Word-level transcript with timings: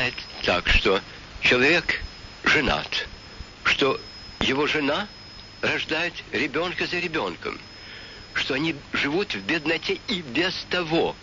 бывает 0.00 0.14
так, 0.44 0.66
что 0.68 1.00
человек 1.42 2.00
женат, 2.44 3.06
что 3.64 4.00
его 4.40 4.66
жена 4.66 5.06
рождает 5.60 6.14
ребенка 6.32 6.86
за 6.86 6.98
ребенком, 6.98 7.58
что 8.32 8.54
они 8.54 8.74
живут 8.94 9.34
в 9.34 9.40
бедноте 9.40 10.00
и 10.08 10.22
без 10.22 10.54
того, 10.70 11.14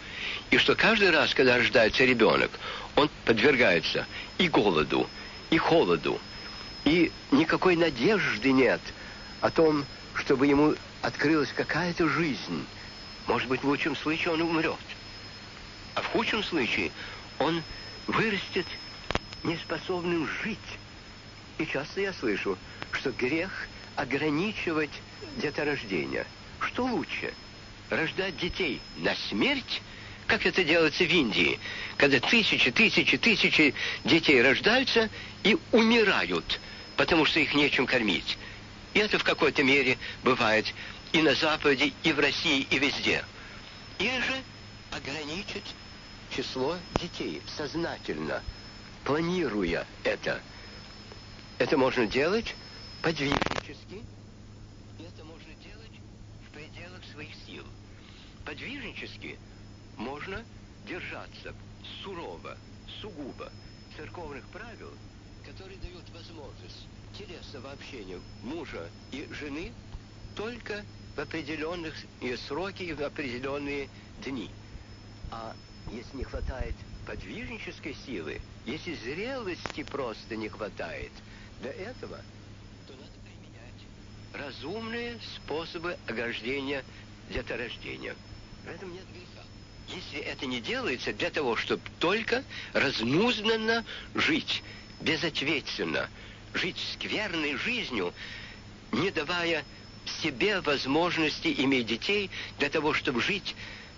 и 0.51 0.59
что 0.59 0.75
каждый 0.75 1.09
раз, 1.09 1.33
когда 1.33 1.57
рождается 1.57 2.05
ребенок, 2.05 2.51
он 2.95 3.09
подвергается 3.25 4.05
и 4.37 4.47
голоду, 4.47 5.09
и 5.49 5.57
холоду, 5.57 6.21
и 6.85 7.11
никакой 7.31 7.75
надежды 7.77 8.51
нет 8.51 8.81
о 9.41 9.49
том, 9.49 9.85
чтобы 10.13 10.45
ему 10.45 10.75
открылась 11.01 11.49
какая-то 11.51 12.07
жизнь. 12.09 12.63
Может 13.25 13.47
быть, 13.47 13.63
в 13.63 13.67
лучшем 13.67 13.95
случае 13.95 14.33
он 14.35 14.41
умрет. 14.41 14.75
А 15.95 16.01
в 16.01 16.05
худшем 16.07 16.43
случае 16.43 16.91
он 17.39 17.63
вырастет 18.07 18.65
неспособным 19.43 20.27
жить. 20.43 20.57
И 21.57 21.65
часто 21.65 22.01
я 22.01 22.13
слышу, 22.13 22.57
что 22.91 23.11
грех 23.11 23.67
ограничивать 23.95 24.91
деторождение. 25.37 26.25
Что 26.59 26.85
лучше? 26.85 27.33
Рождать 27.89 28.37
детей 28.37 28.81
на 28.97 29.15
смерть, 29.29 29.81
как 30.25 30.45
это 30.45 30.63
делается 30.63 31.03
в 31.03 31.09
Индии, 31.09 31.59
когда 31.95 32.19
тысячи, 32.19 32.71
тысячи, 32.71 33.17
тысячи 33.17 33.73
детей 34.03 34.41
рождаются 34.41 35.09
и 35.43 35.57
умирают, 35.71 36.59
потому 36.97 37.25
что 37.25 37.39
их 37.39 37.53
нечем 37.53 37.85
кормить. 37.85 38.37
И 38.93 38.99
это 38.99 39.19
в 39.19 39.23
какой-то 39.23 39.63
мере 39.63 39.97
бывает 40.23 40.73
и 41.13 41.21
на 41.21 41.33
Западе, 41.35 41.93
и 42.03 42.11
в 42.11 42.19
России, 42.19 42.67
и 42.69 42.77
везде. 42.77 43.23
Или 43.99 44.19
же 44.19 44.35
ограничить 44.91 45.63
число 46.29 46.77
детей 47.01 47.41
сознательно, 47.55 48.41
планируя 49.03 49.85
это. 50.03 50.41
Это 51.59 51.77
можно 51.77 52.05
делать 52.05 52.55
подвижнически, 53.01 54.03
это 54.99 55.23
можно 55.23 55.53
делать 55.63 55.91
в 56.45 56.53
пределах 56.53 57.03
своих 57.11 57.33
сил. 57.45 57.63
Подвижнически 58.45 59.37
можно 59.97 60.43
держаться 60.87 61.53
сурово, 62.03 62.57
сугубо 63.01 63.51
церковных 63.95 64.43
правил, 64.49 64.91
которые 65.45 65.77
дают 65.79 66.03
возможность 66.13 66.87
телесного 67.17 67.71
общения 67.71 68.19
мужа 68.43 68.89
и 69.11 69.27
жены 69.31 69.71
только 70.35 70.83
в 71.15 71.19
определенных 71.19 71.95
сроки 72.47 72.83
и 72.83 72.93
в 72.93 73.01
определенные 73.01 73.89
дни. 74.23 74.49
А 75.31 75.55
если 75.91 76.17
не 76.17 76.23
хватает 76.23 76.75
подвижнической 77.05 77.95
силы, 78.05 78.41
если 78.65 78.93
зрелости 78.95 79.83
просто 79.83 80.35
не 80.35 80.49
хватает 80.49 81.11
для 81.61 81.71
этого, 81.71 82.19
то 82.85 82.93
надо 82.93 83.11
применять 83.23 83.87
разумные 84.33 85.17
способы 85.35 85.97
ограждения 86.07 86.83
деторождения. 87.29 88.15
В 88.65 88.69
этом 88.69 88.93
нет 88.93 89.05
греха. 89.13 89.45
Если 89.87 90.19
это 90.19 90.45
не 90.45 90.59
делается 90.59 91.13
для 91.13 91.29
того, 91.29 91.55
чтобы 91.55 91.81
только 91.99 92.43
разнузнанно 92.73 93.85
жить, 94.15 94.63
безответственно, 95.01 96.09
жить 96.53 96.77
скверной 96.93 97.55
жизнью, 97.55 98.13
не 98.91 99.11
давая 99.11 99.63
себе 100.21 100.59
возможности 100.61 101.53
иметь 101.59 101.87
детей 101.87 102.29
для 102.59 102.69
того, 102.69 102.93
чтобы 102.93 103.21
жить 103.21 103.55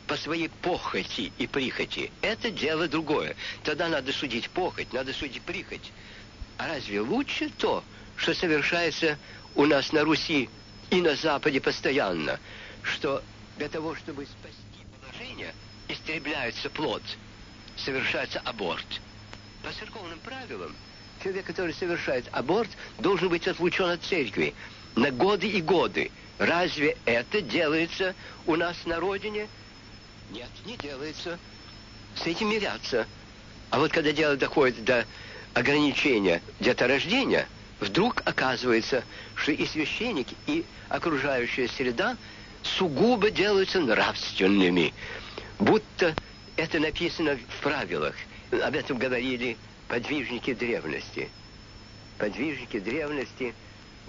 по 0.09 0.17
своей 0.17 0.49
похоти 0.49 1.31
и 1.37 1.45
прихоти. 1.45 2.11
Это 2.23 2.49
дело 2.49 2.87
другое. 2.87 3.35
Тогда 3.63 3.87
надо 3.87 4.11
судить 4.11 4.49
похоть, 4.49 4.91
надо 4.91 5.13
судить 5.13 5.43
прихоть. 5.43 5.91
А 6.57 6.67
разве 6.67 6.99
лучше 6.99 7.51
то, 7.51 7.83
что 8.17 8.33
совершается 8.33 9.19
у 9.53 9.67
нас 9.67 9.91
на 9.91 10.03
Руси 10.03 10.49
и 10.89 10.99
на 10.99 11.15
Западе 11.15 11.61
постоянно, 11.61 12.39
что 12.81 13.21
для 13.57 13.69
того, 13.69 13.95
чтобы 13.95 14.25
спасти 14.25 14.83
положение, 14.99 15.53
истребляется 15.87 16.71
плод, 16.71 17.03
совершается 17.77 18.39
аборт. 18.39 18.87
По 19.61 19.71
церковным 19.71 20.17
правилам, 20.19 20.75
человек, 21.23 21.45
который 21.45 21.75
совершает 21.75 22.25
аборт, 22.31 22.69
должен 22.97 23.29
быть 23.29 23.47
отлучен 23.47 23.91
от 23.91 24.01
церкви 24.01 24.55
на 24.95 25.11
годы 25.11 25.47
и 25.47 25.61
годы. 25.61 26.09
Разве 26.39 26.97
это 27.05 27.41
делается 27.41 28.15
у 28.47 28.55
нас 28.55 28.75
на 28.87 28.99
родине? 28.99 29.47
Нет, 30.31 30.49
не 30.65 30.75
делается. 30.77 31.39
С 32.15 32.25
этим 32.27 32.49
мирятся. 32.49 33.07
А 33.69 33.79
вот 33.79 33.91
когда 33.91 34.11
дело 34.11 34.35
доходит 34.35 34.83
до 34.83 35.05
ограничения 35.53 36.41
деторождения, 36.59 37.47
вдруг 37.79 38.21
оказывается, 38.25 39.03
что 39.35 39.51
и 39.51 39.65
священник, 39.65 40.27
и 40.47 40.65
окружающая 40.89 41.67
среда 41.67 42.17
сугубо 42.63 43.31
делаются 43.31 43.79
нравственными. 43.79 44.93
Будто 45.59 46.15
это 46.55 46.79
написано 46.79 47.37
в 47.37 47.63
правилах. 47.63 48.15
Об 48.51 48.75
этом 48.75 48.97
говорили 48.97 49.57
подвижники 49.87 50.53
древности. 50.53 51.29
Подвижники 52.17 52.79
древности 52.79 53.53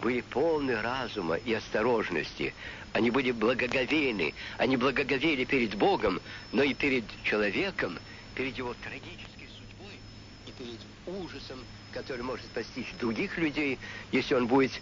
были 0.00 0.20
полны 0.22 0.80
разума 0.80 1.36
и 1.36 1.52
осторожности. 1.52 2.54
Они 2.92 3.10
были 3.10 3.30
благоговейны. 3.30 4.34
Они 4.58 4.76
благоговели 4.76 5.44
перед 5.44 5.74
Богом, 5.76 6.20
но 6.52 6.62
и 6.62 6.74
перед 6.74 7.04
человеком, 7.22 7.98
перед 8.34 8.56
его 8.56 8.74
трагической 8.74 9.48
судьбой 9.48 10.00
и 10.46 10.52
перед 10.52 11.24
ужасом, 11.24 11.58
который 11.92 12.22
может 12.22 12.46
постичь 12.48 12.92
других 12.98 13.36
людей, 13.38 13.78
если 14.12 14.34
он 14.34 14.46
будет 14.46 14.72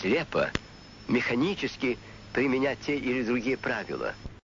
слепо, 0.00 0.52
механически 1.06 1.98
применять 2.32 2.80
те 2.80 2.96
или 2.96 3.22
другие 3.22 3.56
правила. 3.56 4.14